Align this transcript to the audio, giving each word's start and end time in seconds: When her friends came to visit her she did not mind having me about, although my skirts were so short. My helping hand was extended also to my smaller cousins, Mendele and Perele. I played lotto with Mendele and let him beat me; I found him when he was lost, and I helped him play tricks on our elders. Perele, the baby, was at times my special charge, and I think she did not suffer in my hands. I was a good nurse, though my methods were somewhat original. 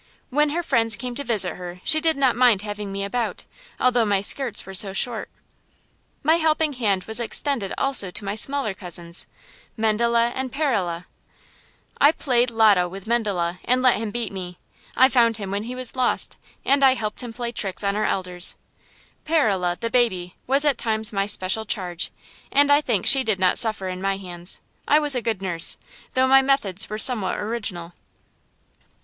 When 0.31 0.49
her 0.49 0.63
friends 0.63 0.95
came 0.95 1.13
to 1.13 1.23
visit 1.23 1.57
her 1.57 1.79
she 1.83 2.01
did 2.01 2.17
not 2.17 2.35
mind 2.35 2.63
having 2.63 2.91
me 2.91 3.03
about, 3.03 3.45
although 3.79 4.03
my 4.03 4.19
skirts 4.21 4.65
were 4.65 4.73
so 4.73 4.93
short. 4.93 5.29
My 6.23 6.37
helping 6.37 6.73
hand 6.73 7.03
was 7.03 7.19
extended 7.19 7.71
also 7.77 8.09
to 8.09 8.25
my 8.25 8.33
smaller 8.33 8.73
cousins, 8.73 9.27
Mendele 9.77 10.15
and 10.33 10.51
Perele. 10.51 11.05
I 11.99 12.11
played 12.13 12.49
lotto 12.49 12.87
with 12.87 13.05
Mendele 13.05 13.59
and 13.63 13.83
let 13.83 13.97
him 13.97 14.09
beat 14.09 14.31
me; 14.31 14.57
I 14.97 15.07
found 15.07 15.37
him 15.37 15.51
when 15.51 15.65
he 15.65 15.75
was 15.75 15.95
lost, 15.95 16.35
and 16.65 16.83
I 16.83 16.95
helped 16.95 17.21
him 17.21 17.31
play 17.31 17.51
tricks 17.51 17.83
on 17.83 17.95
our 17.95 18.05
elders. 18.05 18.55
Perele, 19.23 19.79
the 19.81 19.91
baby, 19.91 20.35
was 20.47 20.65
at 20.65 20.79
times 20.79 21.13
my 21.13 21.27
special 21.27 21.63
charge, 21.63 22.09
and 22.51 22.71
I 22.71 22.81
think 22.81 23.05
she 23.05 23.23
did 23.23 23.39
not 23.39 23.59
suffer 23.59 23.87
in 23.87 24.01
my 24.01 24.17
hands. 24.17 24.61
I 24.87 24.97
was 24.97 25.13
a 25.13 25.21
good 25.21 25.43
nurse, 25.43 25.77
though 26.15 26.27
my 26.27 26.41
methods 26.41 26.89
were 26.89 26.97
somewhat 26.97 27.37
original. 27.37 27.93